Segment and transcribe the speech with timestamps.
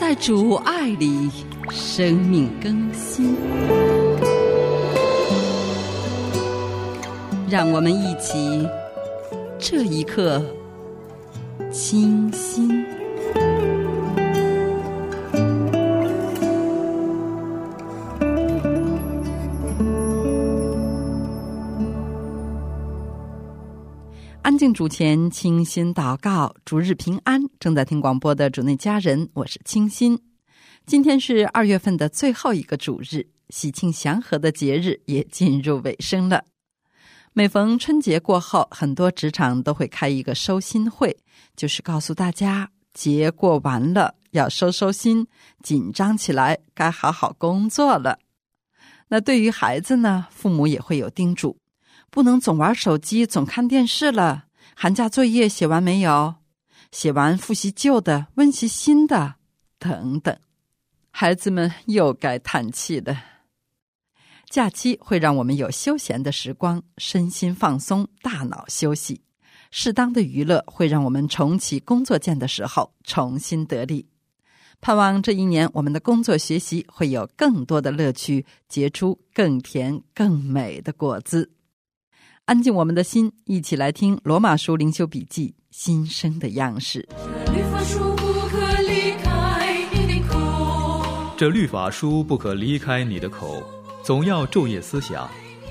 [0.00, 1.30] 在主爱里
[1.68, 3.36] 生命更新。
[7.50, 8.66] 让我们一起
[9.58, 10.42] 这一刻
[11.70, 12.89] 清新。
[24.60, 27.40] 敬主前，清新祷告，主日平安。
[27.58, 30.20] 正在听广播的主内家人，我是清新。
[30.84, 36.44] 今天是二月份的最后一个主日，喜庆祥和的节日也进入尾声了。
[37.32, 41.16] 每逢春节过后，很多职场都会开一个收心会，
[41.56, 45.26] 就是告诉大家节过完了，要收收心，
[45.62, 48.18] 紧张起来，该好好工作了。
[49.08, 51.56] 那对于孩子呢，父母也会有叮嘱。
[52.10, 54.44] 不能总玩手机、总看电视了。
[54.82, 56.36] 寒假作业写完没有？
[56.90, 59.34] 写完复习旧的，温习新的，
[59.78, 60.34] 等等。
[61.10, 63.14] 孩子们又该叹气了。
[64.48, 69.20] 假期会让我们有休闲的时光，身心放松，大脑休息。
[69.70, 74.08] 适当的娱乐会让我们重启工作键的时候重新得力。
[74.80, 81.50] 盼望这一年我们的工作学习会有更多的乐趣，结出更甜更美的果子。
[82.50, 87.08] 安静我们的心，一起来听《罗马书灵修笔记》新生的样式。
[91.36, 93.62] 这律法书不可离开你的口，
[94.02, 95.30] 总要昼夜思想，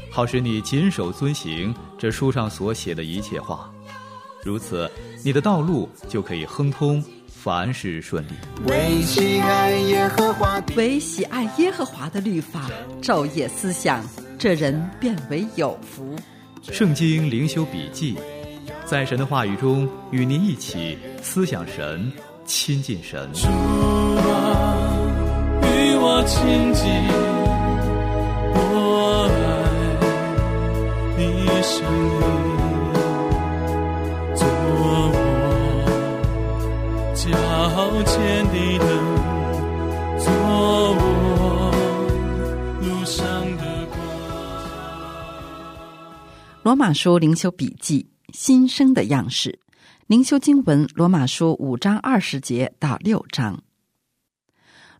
[0.09, 3.69] 好使你谨守遵行这书上所写的一切话。
[4.41, 4.89] 如此，
[5.21, 8.29] 你的道路就可以亨通，凡事顺利。
[8.67, 12.71] 唯喜爱耶和华，唯喜爱耶和华的律法，
[13.01, 14.01] 昼夜思想，
[14.37, 16.15] 这人变为有福。
[16.71, 18.15] 圣经灵修笔记，
[18.85, 22.11] 在神的话语中与您一起思想神，
[22.45, 23.29] 亲近神。
[23.33, 23.51] 主啊，
[25.63, 26.85] 与我亲近，
[28.53, 29.37] 我爱
[31.17, 31.83] 你声
[32.15, 32.27] 音，
[34.35, 34.47] 做
[34.79, 35.11] 我
[37.15, 37.25] 脚
[38.05, 38.55] 前的，
[46.69, 49.57] 罗马书灵修笔记，新生的样式。
[50.05, 53.63] 灵修经文：罗马书五章二十节到六章。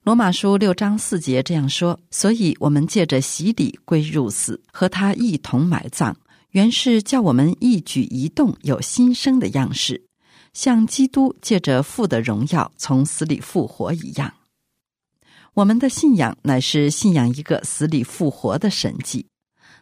[0.02, 6.16] 罗马书六章四节这样说：所以我们借着洗礼归入死，和他一同埋葬，
[6.50, 10.08] 原是叫我们一举一动有新生的样式，
[10.54, 14.34] 像基督借着父的荣耀从死里复活一样。
[15.54, 19.28] 我们的信仰乃是信仰一个死里复活的神迹。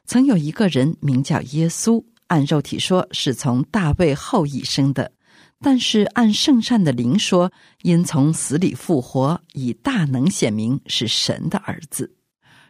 [0.08, 5.12] 曾有一个人名叫耶稣，按肉体说是从大卫后裔生的，
[5.60, 7.52] 但是按圣善的灵说，
[7.82, 12.16] 因从死里复活，以大能显明是神的儿子。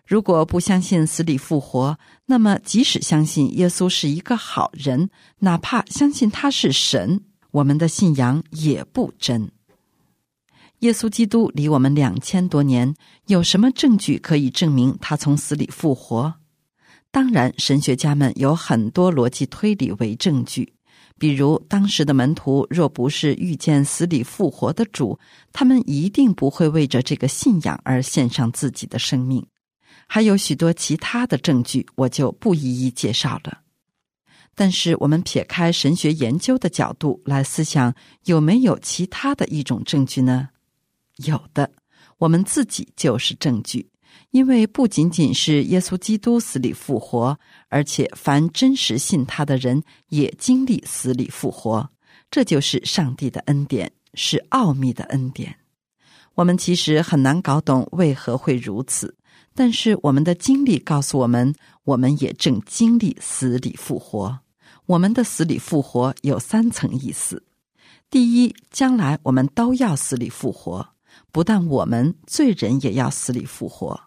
[0.04, 7.22] 如果不相信死里复活，那么即使相信耶稣是一个好人，哪怕相信他是神，
[7.52, 9.52] 我们的信仰也不真。
[10.80, 12.96] 耶稣基督离我们两千多年，
[13.28, 16.34] 有什么证据可以证明他从死里复活？
[17.18, 20.72] 当然，神学家们有很多逻辑推理为证据，
[21.18, 25.18] 比如当时的门徒若不是遇见死里复活的主，
[25.52, 29.44] 他们一定不会为着这个信仰而献上自己的生命。
[30.06, 33.62] 还有许多其他的证据，我就不一一介绍了。
[34.54, 37.92] 但是，我们撇开神学研究的角度来思想，
[38.26, 40.50] 有没有其他的一种证据呢？
[41.26, 41.72] 有的，
[42.20, 43.90] 我们自己就是证据。
[44.38, 47.40] 因为不仅仅是耶稣基督死里复活，
[47.70, 51.90] 而且凡真实信他的人也经历死里复活，
[52.30, 55.56] 这就是上帝的恩典，是奥秘的恩典。
[56.36, 59.16] 我们其实很难搞懂为何会如此，
[59.56, 64.42] 但是我们的经历告诉我们，我们也正经历死里复活。
[64.86, 67.44] 我们的死里复活有三层意思：
[68.12, 70.90] 第一，将来我们都要死里复活，
[71.32, 74.00] 不但我们罪人也要死里复活。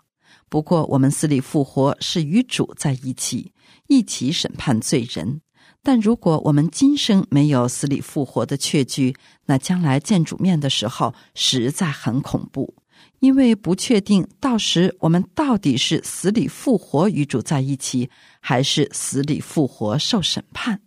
[0.51, 3.53] 不过，我们死里复活是与主在一起，
[3.87, 5.41] 一起审判罪人。
[5.83, 9.17] 但如果我们今生没有死里复活的确据，
[9.47, 12.75] 那将来见主面的时候实在很恐怖，
[13.21, 18.11] 因为不确定到时我们到底是死里复活与主在一起，
[18.41, 20.83] 还是死里复活受审判。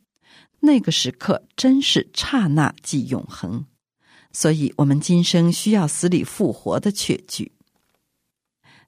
[0.60, 3.66] 那个时刻真是刹那即永恒，
[4.34, 7.54] 所以我们今生需要死里复活的确据。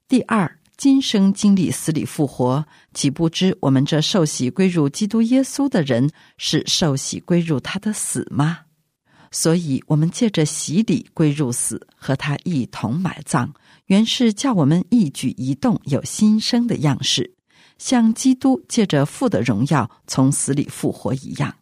[0.08, 2.62] 第二，今生经历死里复活，
[2.92, 8.58] 岂不知我们这受洗归入基督耶稣的人，是受洗归入他的死吗？
[9.30, 13.50] 所以，我们借着洗礼归入死，和他一同埋葬，
[13.86, 17.34] 原是叫我们一举一动有新生的样式，
[17.78, 21.54] 像基督借着父的荣耀从死里复活一样。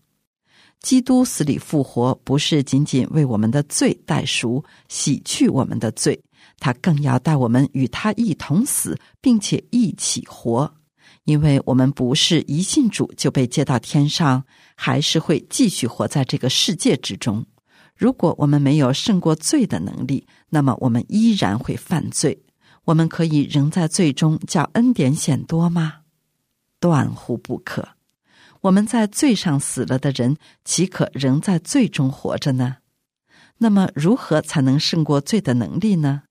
[0.81, 6.21] 基督死里复活，不是仅仅为我们的罪代赎、洗去我们的罪，
[6.59, 10.75] 他更要带我们与他一同死，并且一起活，
[11.25, 17.45] 因为我们不是一信主就被接到天上，还是会继续活在这个世界之中。
[17.97, 22.43] 如果我们没有胜过罪的能力，那么我们依然会犯罪。
[22.87, 26.01] 我们可以仍在罪中叫恩典显多吗？
[26.81, 27.91] 断乎不可。
[28.62, 32.77] 我们在罪上死了的人，岂可仍在罪中活着呢？
[33.59, 36.23] 那么，如何才能胜过罪的能力呢？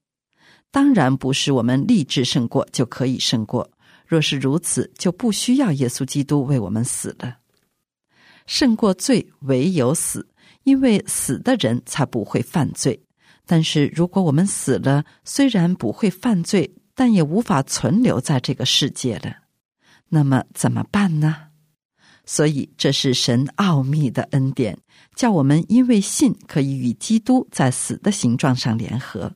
[0.73, 3.69] 当然不是我们立志胜过就可以胜过。
[4.07, 7.37] 若是如此，就不需要耶稣基督为我们死了。
[8.47, 10.27] 胜过罪，唯有死。
[10.63, 13.03] 因为死的人才不会犯罪，
[13.45, 19.35] 但是如果我们死了，虽然不会犯罪，但也无法存留在这个世界了。
[20.07, 21.35] 那么怎么办呢？
[22.25, 24.77] 所以这是神奥秘的恩典，
[25.17, 29.35] 叫我们因为信可以与基督在死的形状上联合。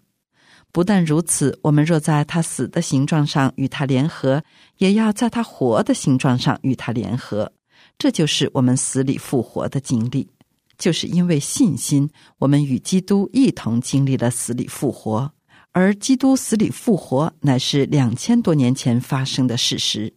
[0.72, 4.44] 不但如此，我们若在他死的形状上与他联合，
[4.78, 7.52] 也要在他活的形状上与他联合。
[7.98, 10.30] 这就是我们死里复活的经历。
[10.78, 15.31] 就是因为信心，我们与基督一同经历了死里复活，
[15.72, 20.13] 而基督死里复活乃是两千多年前发生的事实。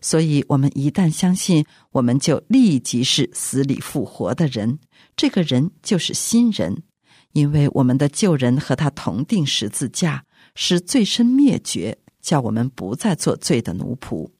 [0.00, 4.78] 所以，我们一旦相信，我们就立即是死里复活的人。
[5.16, 6.82] 这个人就是新人，
[7.34, 14.30] 因为我们的旧人和他同定十字架，使罪身灭绝，叫我们不再做罪的奴仆。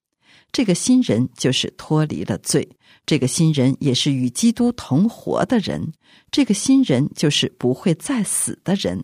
[0.52, 2.68] 这个新人就是脱离了罪，
[3.04, 5.92] 这个新人也是与基督同活的人，
[6.30, 9.02] 这个新人就是不会再死的人，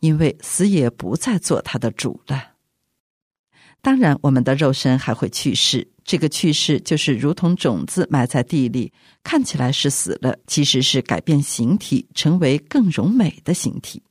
[0.00, 2.57] 因为死也不再做他的主了。
[3.80, 8.92] 当然，我们的肉身还会去世，这个去世就是如同种子埋在地里，
[9.22, 14.02] 看起来是死了，其实是改变形体，成为更柔美的形体。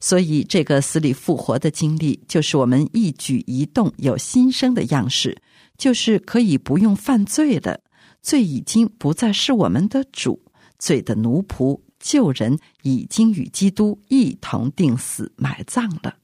[0.00, 5.40] 所以，这个死里复活的经历，就是我们一举一动有新生的样式。
[5.76, 7.80] 就是可以不用犯罪了，
[8.20, 10.42] 罪已经不再是我们的主，
[10.76, 16.16] 罪的奴仆旧人已经与基督一同定死埋葬了。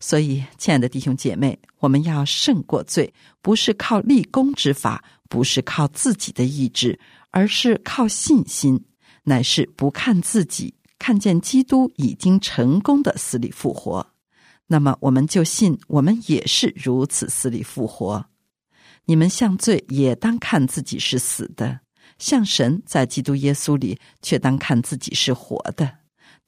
[0.00, 3.12] 所以，亲爱的弟兄姐妹，我们要胜过罪，
[3.42, 6.98] 不是靠立功之法，不是靠自己的意志，
[7.30, 8.82] 而是靠信心，
[9.24, 14.06] 乃是不看自己，看见基督已经成功的死里复活，
[14.68, 18.24] 那么我们就信，我们也是如此死里复活。
[19.04, 21.80] 你们向罪也当看自己是死的，
[22.18, 25.99] 向神在基督耶稣里却当看自己是活的。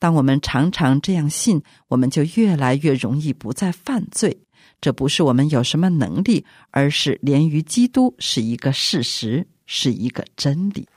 [0.02, 4.36] 当我们常常这样信，我们就越来越容易不再犯罪。
[4.80, 10.88] 这不是我们有什么能力，而是连于基督是一个事实，是一个真理。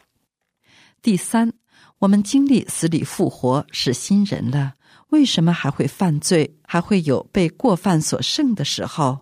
[1.03, 1.53] 第三，
[1.99, 4.73] 我们经历死里复活是新人了，
[5.09, 9.19] 为什么还会犯罪，还会有被过犯所胜的时候？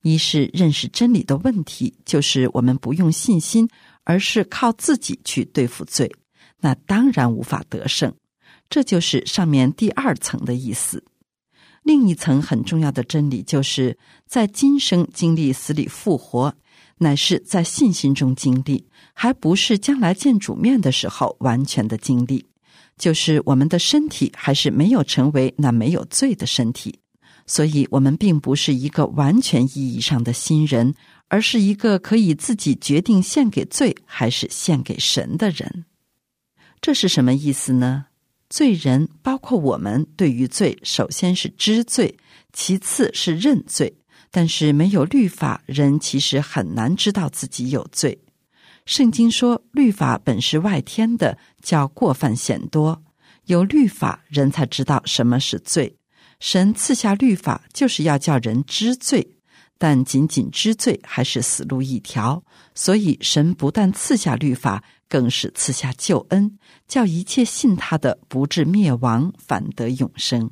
[0.00, 3.68] 一是认识真理的问题，就是我们不用信心，
[4.04, 6.10] 而是靠自己去对付罪，
[6.58, 8.10] 那当然无法得胜。
[8.70, 11.04] 这就是上面第二层的意思。
[11.82, 16.54] 另一层很重要的真理，就是在今生经历死里复活，
[16.98, 22.46] 乃是在信心中经历，还不是将来见主面的时候完全的经历。
[22.96, 27.00] 就是我们的身体还是没有成为那没有罪的身体。
[27.46, 30.94] 所以，我们并不是一个完全意义上的新人，
[31.28, 35.86] 而是一个可以自己决定献给罪还是献给神的人。
[36.80, 38.06] 这是什么意思呢？
[38.50, 42.18] 罪人包括我们，对于罪，首先是知罪，
[42.52, 43.96] 其次是认罪。
[44.32, 48.20] 但是没有律法，人其实很难知道自己有罪。
[48.86, 53.02] 圣经说，律法本是外天的，叫过犯显多。
[53.46, 55.96] 有律法，人才知道什么是罪。
[56.38, 59.36] 神赐下律法，就是要叫人知罪，
[59.78, 62.42] 但仅仅知罪还是死路一条。
[62.74, 66.56] 所以，神不但赐下律法，更是赐下救恩，
[66.88, 70.50] 叫一切信他的不至灭亡，反得永生。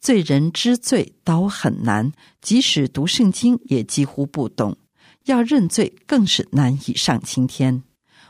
[0.00, 4.76] 罪人知罪都很难，即使读圣经也几乎不懂，
[5.24, 7.82] 要认罪更是难以上青天。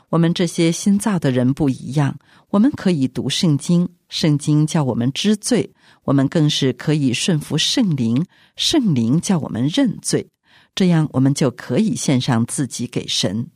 [0.09, 2.17] 我们这些新造的人不一样，
[2.49, 5.71] 我们可以读圣经，圣经叫我们知罪，
[6.05, 10.27] 我们更是可以顺服圣灵，圣灵叫我们认罪，
[10.73, 13.51] 这样我们就可以献上自己给神。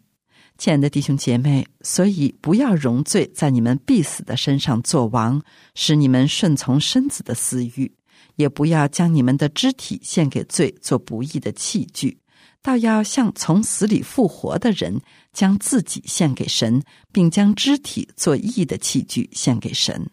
[0.57, 5.41] 亲爱的弟兄姐妹，所以不要容罪在你们必死的身上做王，
[5.75, 7.91] 使你们顺从身子的私欲；
[8.35, 12.19] 也不要将你们的肢体献给罪做不义的器具，
[12.61, 15.01] 倒要像从死里复活的人，
[15.33, 16.81] 将自己献给神，
[17.11, 20.09] 并将肢体做义的器具献给神。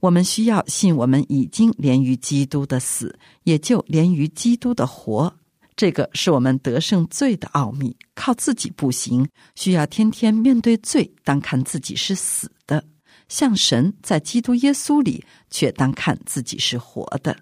[0.00, 5.36] 我们需要信，我们已经连于基督的死，也就连于基督的活。
[5.80, 12.82] 这个是我们得胜罪的奥秘，靠自己不行，需要天天面对罪，当看自己是死的；
[13.30, 17.34] 像神在基督耶稣里，却当看自己是活的。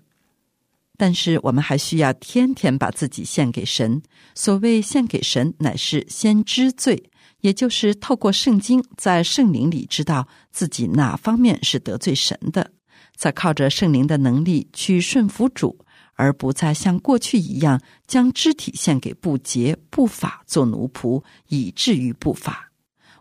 [0.97, 4.01] 但是我们还需要天天把自己献给神。
[4.37, 12.71] 所谓献给神，乃是先知罪，也就是透过圣经，在圣灵里知道自己哪方面是得罪神的，
[13.17, 15.77] 再靠着圣灵的能力去顺服主。
[16.19, 22.73] 而不再像过去一样将肢体献给不洁不法做奴仆，以至于不法。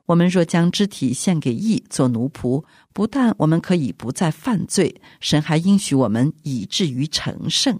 [0.08, 7.80] 我们若将肢体献给义做奴仆，不但我们可以不再犯罪，神还应许我们以至于成圣。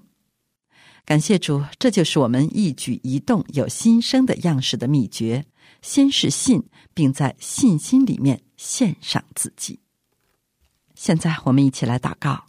[1.04, 5.44] 感谢主，这就是我们一举一动有新生的样式的秘诀：
[5.82, 9.80] 先是信，并在信心里面献上自己。
[10.94, 12.46] 现在我们一起来祷告。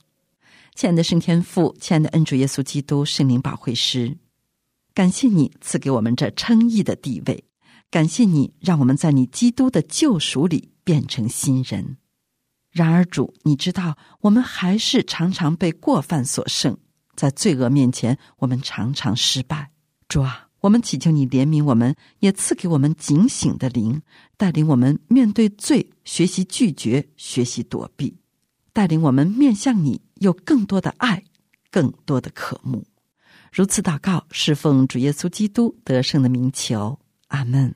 [0.79, 4.17] 亲爱的圣天父，亲爱的恩主耶稣基督圣灵保惠师，
[4.95, 7.43] 感谢你赐给我们这称义的地位，
[7.91, 11.97] 感谢你让我们在你基督的救赎里变成新人。
[12.71, 16.79] 然而主，你知道我们还是常常被过犯所胜，
[17.17, 19.73] 在罪恶面前，我们常常失败。
[20.07, 24.01] 主啊，我们祈求你怜悯我们，也赐给我们警醒的灵，
[24.37, 28.17] 带领我们面对罪，学习拒绝，学习躲避，
[28.79, 30.01] 带领我们面向你。
[30.21, 31.25] 有更多的爱，
[31.69, 32.87] 更多的渴慕。
[33.51, 36.97] 如此祷告，侍奉主耶稣基督得胜的名求。
[37.27, 37.75] 阿门。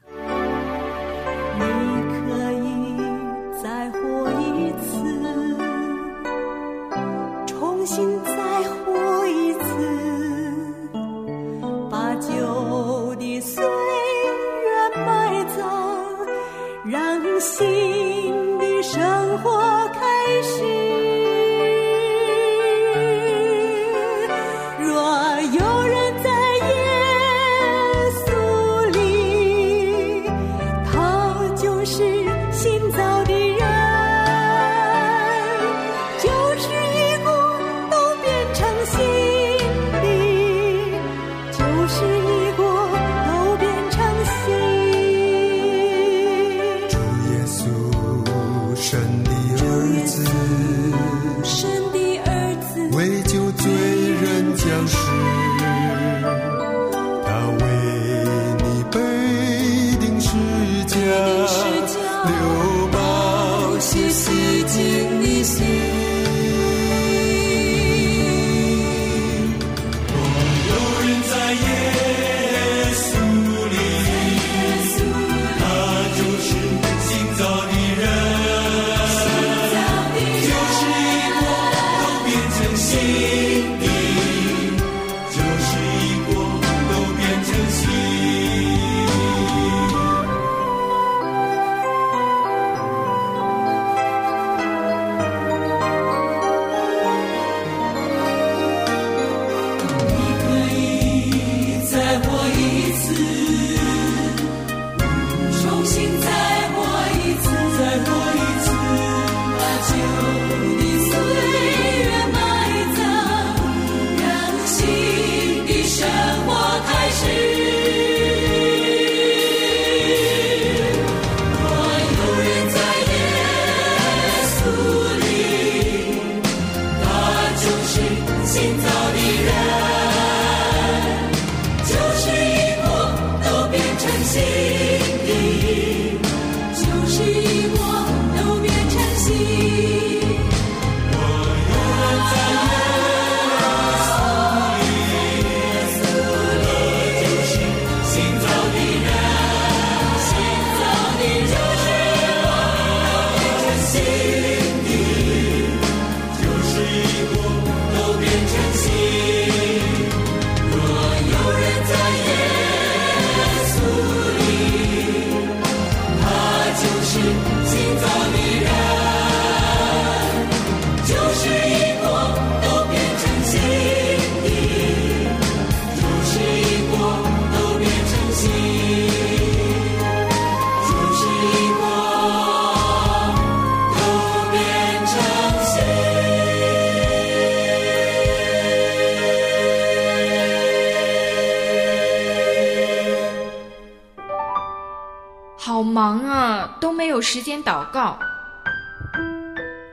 [196.80, 198.18] 都没有时间祷告。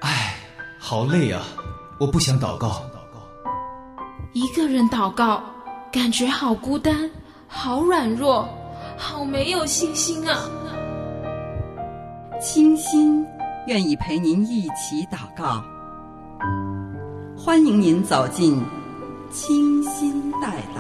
[0.02, 0.36] 唉，
[0.78, 1.42] 好累啊！
[2.00, 2.84] 我不想祷告。
[4.34, 5.42] 一个人祷告，
[5.92, 7.10] 感觉好孤单，
[7.48, 8.48] 好软弱，
[8.96, 10.38] 好没有信心啊！
[12.40, 13.26] 清心
[13.68, 15.64] 愿意陪您一起祷告，
[17.36, 18.64] 欢迎您走进
[19.32, 20.79] 清新代祷。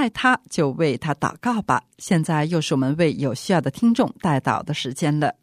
[0.00, 1.84] 爱他就为他祷告吧。
[1.98, 5.34] 现在又是我们为有需要的听众代祷的时间了。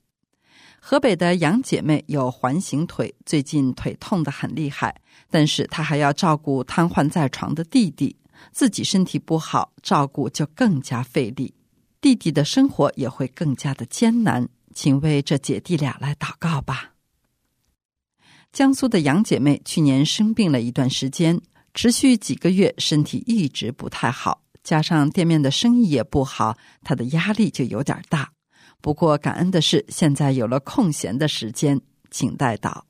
[0.80, 5.00] 河北的杨姐妹有环形腿，最近腿痛的很厉害，
[5.30, 8.16] 但是她还要照顾瘫痪在床的弟弟，
[8.52, 11.54] 自己身体不好，照顾就更加费力，
[12.02, 14.50] 弟弟的生活也会更加的艰难。
[14.74, 16.94] 请为这姐弟俩来祷告吧。
[18.52, 21.42] 江苏的杨姐妹去年生病了一段时间，
[21.74, 28.30] 持续几个月，身体一直不太好，加上店面的生意也不好，他的压力就有点大。
[28.82, 31.80] 不过感恩的是，现在有了空闲的时间，
[32.12, 32.82] 请代祷。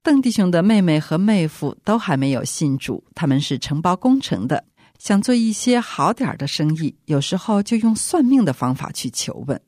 [0.00, 4.64] 邓弟兄的妹妹和妹夫都还没有信主，他们是承包工程的，
[4.96, 9.60] 想做一些好点儿的生意，有时候就用算命的方法去求问。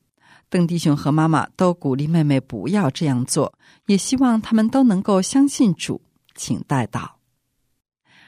[0.49, 3.53] 邓弟兄和妈妈都鼓励妹妹不要这样做，
[3.87, 6.01] 也希望他们都能够相信主，
[6.33, 7.16] 请代祷。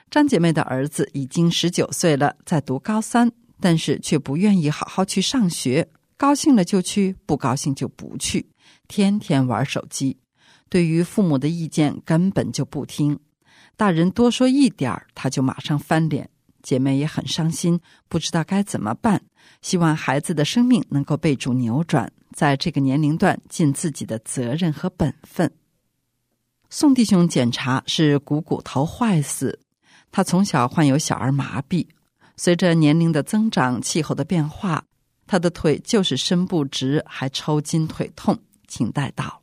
[0.10, 5.88] 张姐妹的儿子已经十九岁了，在读高三，但是却不愿意好好去上学。
[6.18, 8.50] 高兴了就去，不高兴就不去，
[8.88, 10.18] 天天玩手机。
[10.68, 13.20] 对于父母的意见根本就不听，
[13.78, 16.30] 大人多说一点儿，他就马上翻脸。
[16.62, 17.80] 姐妹也很伤心，
[18.10, 19.22] 不知道该怎么办。
[19.62, 25.52] 希望孩子的生命能够被主扭转，在这个年龄段尽自己的责任和本分。
[26.70, 29.60] 宋弟兄检查是股骨头坏死，
[30.12, 31.88] 他从小患有小儿麻痹，
[32.36, 34.84] 随着年龄的增长，气候的变化。
[35.28, 39.42] 他的腿就是伸不直，还抽筋腿痛，请带到。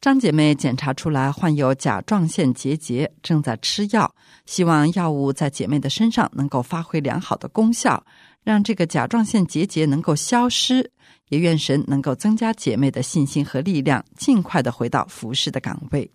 [0.00, 4.14] 张姐妹检查出来患有甲状腺结节，正在吃药，
[4.46, 8.04] 希望药物在姐妹的身上能够发挥良好的功效，
[8.42, 10.90] 让这个甲状腺结节能够消失。
[11.28, 16.10] 也愿神能够增加姐妹的信心和力量，尽快的回到服侍的岗位。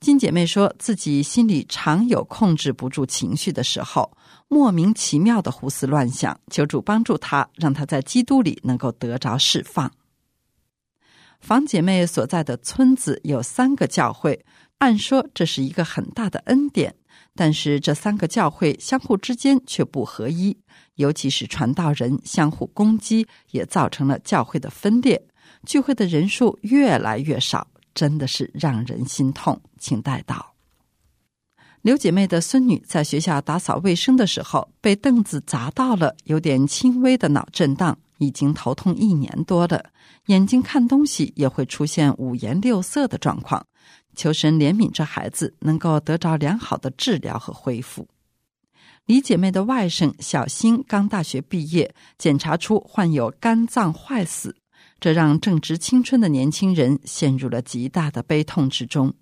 [0.00, 4.10] 金姐妹说自己心里常有控制不住情绪的时候。
[4.48, 9.90] 莫名其妙的胡思乱想，求主帮助她，让她在基督里能够得着释放。
[11.40, 14.44] 房姐妹所在的村子有三个教会，
[14.78, 16.94] 按说这是一个很大的恩典，
[17.34, 20.56] 但是这三个教会相互之间却不合一，
[20.94, 25.20] 尤其是传道人相互攻击，也造成了教会的分裂，
[25.66, 30.54] 聚会的人数越来越少，真的是让人心痛，请带到。
[31.80, 39.90] 刘姐妹的孙女在学校打扫卫生的时候，被凳子砸到了，有点轻微的脑震荡，已经头痛一年多了，
[40.26, 43.64] 眼睛看东西也会出现五颜六色的状况。
[44.14, 48.08] 求神怜悯这孩子，能够得着良好的治疗和恢复。
[49.04, 54.56] 李姐妹的外甥小新刚大学毕业，检查出患有肝脏坏死，
[54.98, 59.14] 这让正值青春的年轻人陷入了极大的悲痛之中。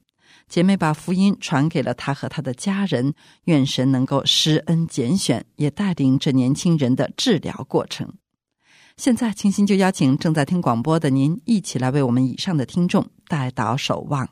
[0.48, 8.12] 姐妹把福音传给了他和他的家人，愿神能够施恩拣选，也带领这年轻人的治疗过程。
[8.96, 14.28] 现在，清新就邀请正在听广播的您，一起来为我们以上的听众带祷守望。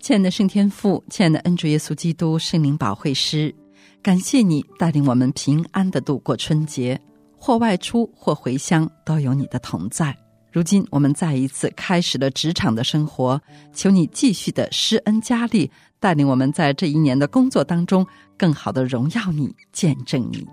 [0.00, 3.54] 亲爱的圣天父，亲爱的恩主耶稣基督圣灵保惠师，
[4.00, 6.98] 感谢你带领我们平安的度过春节，
[7.40, 10.14] 或外出或回乡，都有你的同在。
[10.52, 13.40] 如今，我们再一次开始了职场的生活，
[13.72, 20.46] 求你继续的施恩加力，带领我们在这一年的工作当中，更好的荣耀你、见证你。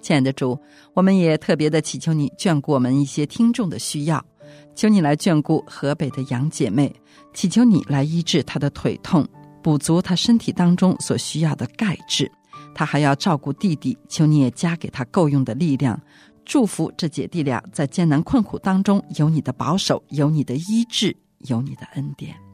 [0.00, 0.58] 亲爱的主，
[0.94, 4.24] 我们也特别的祈求你眷顾我们一些听众的需要，
[4.74, 6.92] 求你来眷顾河北的杨姐妹，
[7.34, 9.26] 祈求你来医治她的腿痛，
[9.62, 12.30] 补足她身体当中所需要的钙质。
[12.74, 16.00] 他还要照顾弟弟，求你也加给他够用的力量。
[16.44, 22.51] 祝福这姐弟俩在艰难困苦当中有你的保守，有你的医治，有你的恩典。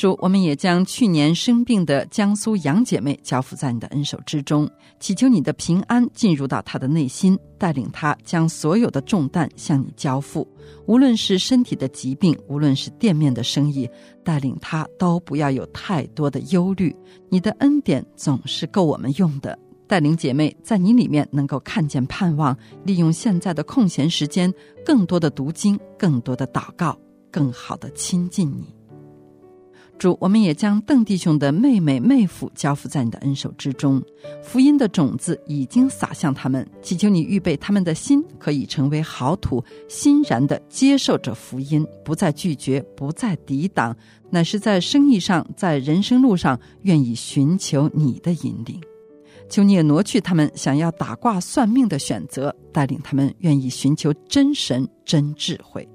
[0.00, 4.66] 主，我们也将去年生病的江苏杨姐妹交付在你的恩手之中，
[4.98, 10.48] 祈求你的平安进入到她的内心，带领她将所有的重担向你交付。
[10.86, 13.86] 无论是身体的疾病，无论是店面的生意，
[14.24, 16.96] 带领她都不要有太多的忧虑。
[17.28, 19.58] 你的恩典总是够我们用的。
[19.86, 24.50] 带领姐妹在你里面能够看见盼望，利用现在的空闲时间，
[24.82, 26.98] 更多的读经，更多的祷告，
[27.30, 28.79] 更好的亲近你。
[30.00, 34.02] 主，我们也将邓弟兄的妹妹妹夫交付在你的恩手之中。
[34.42, 43.94] 福音的种子已经撒向他们，祈求你预备他们的心，可以成为好土，欣然的接受着福音，不再拒绝，不再抵挡，
[44.30, 48.80] 乃是在生意上，在人生路上，愿意寻求你的引领。
[49.50, 55.86] 求你也挪去他们想要打卦算命的选择，带领他们愿意寻求真神真智慧。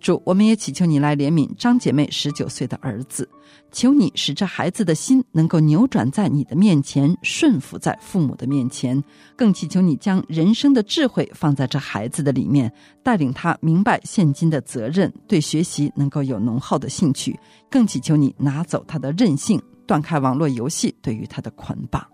[0.00, 3.28] 主，我们也祈求你来怜悯张姐妹十九岁的儿子，
[3.72, 9.02] 求你使这孩子的心能够扭转在你的面前，顺服在父母的面前。
[9.34, 17.38] 更祈求你将人生的智慧放在这孩子的里面，带领他明白现今的责任，对学习能够有浓厚的兴趣。
[17.70, 22.06] 更祈求你拿走他的任性，断开网络游戏对于他的捆绑。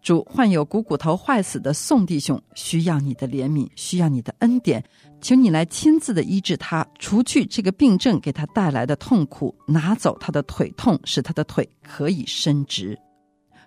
[0.00, 4.82] 主患有股骨头坏死的宋弟兄，需要你的怜悯，需要你的恩典，
[5.20, 12.98] 求你来亲自的医治他，除去这个病症给他带来的痛苦，拿走他的腿痛，使他的腿可以伸直。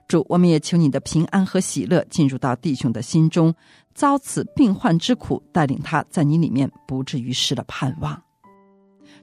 [0.07, 3.53] 主，我们也求你的平安和喜乐进入到弟兄的心中，
[3.93, 8.21] 遭此病患之苦，带领他在你里面不至于失了盼望。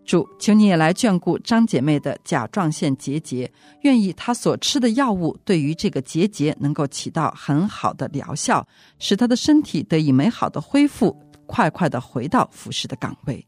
[0.05, 3.51] 主，求你也来眷顾张姐妹的甲状腺结节，
[3.83, 8.67] 愿意她所吃的药物对于这个结节能够起到很好的疗效，
[8.99, 11.15] 使她的身体得以美好的恢复，
[11.49, 13.45] 快快的回到服侍的岗位。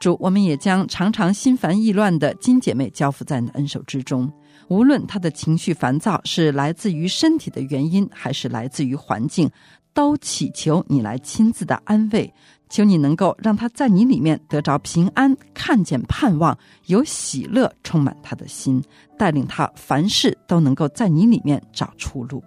[0.00, 4.32] 主，我们也将常常心烦意乱的金姐妹交付在你的恩手之中，
[4.68, 9.50] 无论她的情绪烦躁是来自于身体的原因，还是来自于环境，
[9.92, 12.32] 都祈求你来亲自的安慰。
[12.70, 18.84] 求你能够让他在你里面得着平安，看见盼望，有喜乐充满他的心，
[19.18, 22.44] 带领他凡事都能够在你里面找出路。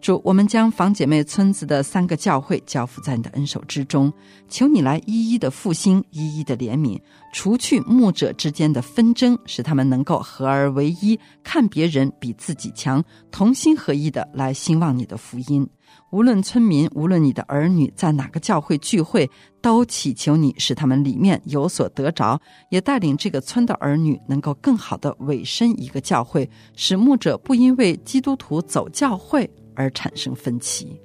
[0.00, 4.12] 主，我们将房姐妹村子的三个教会交付在你的恩手之中，
[4.48, 7.00] 求你来一一的复兴，一一的怜悯，
[7.32, 15.68] 除去牧者之间的纷争，使他们能够合而为一，看别人比自己强，同心合一的来兴旺你的福音。
[16.10, 19.28] 无论村民，无论你的儿女在哪个教会聚会，
[19.60, 29.48] 都祈求你使他们里面有所得着，也带领这个村的儿女能够更好的委身一个教会，使牧者不因为基督徒走教会
[29.78, 31.00] 而产生分歧。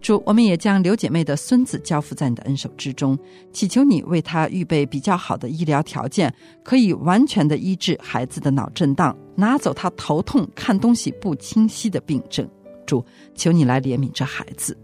[0.00, 3.18] 主，我们也将刘姐妹的孙子交付在你的恩手之中，
[3.52, 6.32] 祈求你为他预备比较好的医疗条件，
[6.64, 12.48] 可以完全的医治孩子的脑震荡，拿走他头痛、看东西不清晰的病症。
[12.86, 13.04] 主，
[13.34, 14.76] 求你来怜悯这孩子。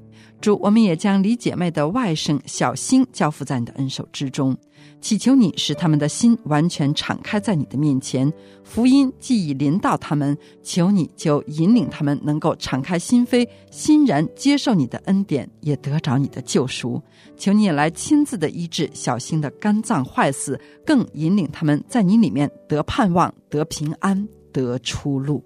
[0.44, 4.54] 主，我们也将李姐妹的外甥小星交付在你的恩手之中，
[5.00, 8.30] 祈求你使他们的心完全敞开在你的面前。
[8.62, 17.02] 福音既已临到他们，求你就引领他们能够敞开心扉，欣然接受你的恩典，也得着你的救赎。
[17.38, 25.42] 求你也来亲自的医治小星的肝脏坏死，更引领他们在你里面得盼望、得平安、得出路。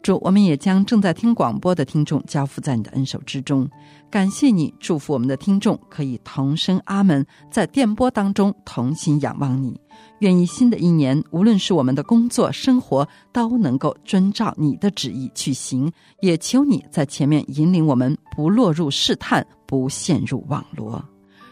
[0.00, 3.68] 主，我们也将正在听广播的听众交付在你的恩手之中。
[4.10, 9.78] 感谢你祝福我们的听众可以同声阿门，在电波当中同心仰望你。
[10.20, 15.92] 愿意新的一年，无论是我们的工作、生活，都能够遵照你的旨意去行。
[16.20, 21.04] 也求你在前面引领我们，不落入试探，不陷入网罗。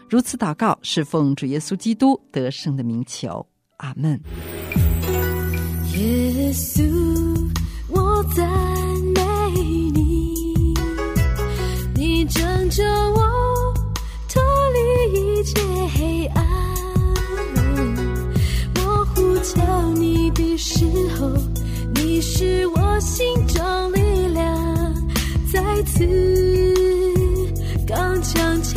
[0.09, 3.45] 如此祷告，是奉主耶稣基督得胜的名求。
[3.77, 4.19] 阿门。
[5.93, 6.81] 耶稣。
[7.89, 8.43] 我在
[12.77, 13.73] 着我
[14.29, 15.59] 脱离一切
[15.97, 16.45] 黑暗。
[18.75, 20.85] 我呼求你的时
[21.19, 21.27] 候，
[21.95, 24.93] 你是我心中力量，
[25.51, 26.05] 再次
[27.87, 28.75] 刚强起。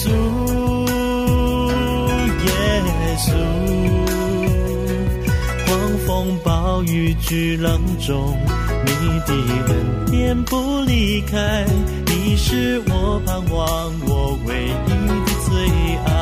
[0.00, 0.06] 稣，
[2.44, 2.50] 耶
[3.18, 3.26] 稣，
[5.66, 5.68] 狂
[6.06, 8.36] 风暴雨巨浪中，
[8.86, 8.92] 你
[9.26, 9.34] 的
[9.66, 9.70] 恩
[10.08, 11.66] 典不离开，
[12.06, 14.68] 你是我盼望，我唯一
[15.26, 15.50] 的最
[16.06, 16.17] 爱。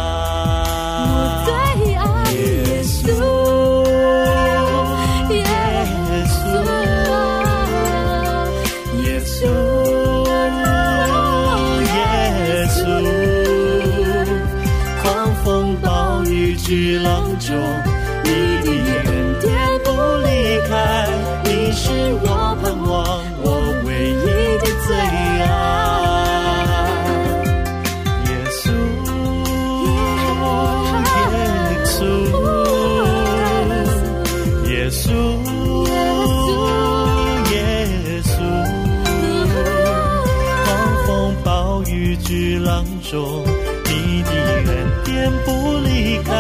[42.26, 43.44] 巨浪中，
[43.84, 44.30] 你的
[44.66, 44.68] 恩
[45.04, 46.34] 典不离开，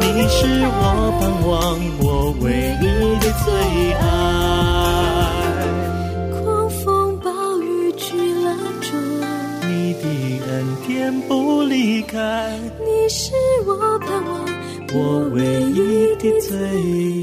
[0.00, 2.84] 你是我盼望，我唯一
[3.20, 3.46] 的最
[3.92, 4.02] 爱。
[6.32, 7.30] 狂风暴
[7.60, 8.04] 雨巨
[8.42, 8.90] 浪中，
[9.68, 10.04] 你的
[10.50, 10.50] 恩
[10.88, 10.90] 典
[11.28, 13.32] 不离开，你是
[13.64, 14.44] 我盼望，
[14.92, 17.21] 我唯一的最爱。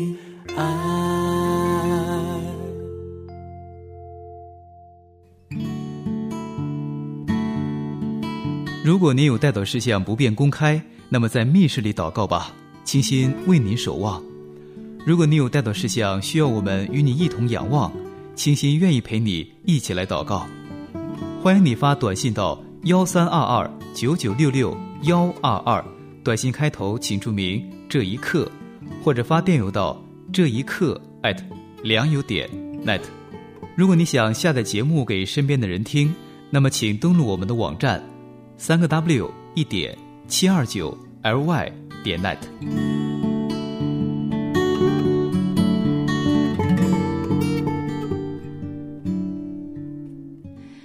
[8.99, 14.21] 如果您有带祷事项不便公开，那么在密室里祷告吧，清心为您守望。
[15.05, 17.89] 如果你有带祷事项需要我们与你一同仰望，
[18.35, 20.45] 清心愿意陪你一起来祷告。
[21.41, 25.81] 欢迎你发短信到幺三二二九九六六幺二二，
[26.21, 28.51] 短信开头请注明“这一刻”，
[29.01, 29.97] 或者发电邮到
[30.33, 31.37] 这一刻 at
[31.83, 32.49] 良友点
[32.85, 32.99] net。
[33.77, 36.13] 如果你想下载节目给身边的人听，
[36.49, 38.03] 那么请登录我们的网站，
[38.61, 41.71] 三个 W 一点七二九 ly
[42.03, 42.37] 点 net。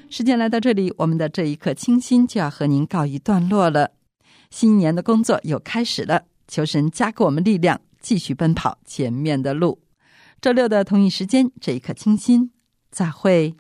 [0.09, 3.91] 时间来到这里，我们的这一刻清新就要和您告一段落了。
[4.51, 9.83] 新年的工作又开始了，求神加给我们力量，继续奔跑前面的路。
[10.41, 12.53] 周六的同一时间，这一刻清新，
[12.93, 13.57] 再会。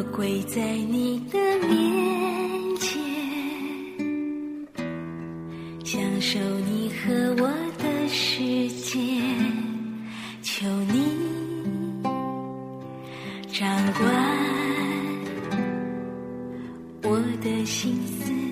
[0.00, 2.98] 我跪在你的面前，
[5.84, 8.98] 享受你和我的世界，
[10.40, 11.02] 求你
[13.52, 14.08] 掌管
[17.02, 18.49] 我的心思。